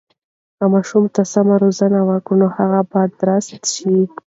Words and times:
که 0.57 0.63
ماشوم 0.73 1.03
ته 1.15 1.21
سمه 1.33 1.55
روزنه 1.63 1.99
ورکړو، 2.09 2.37
نو 2.41 2.47
هغه 2.57 2.79
به 2.91 3.01
درست 3.21 3.51
شي. 3.73 3.95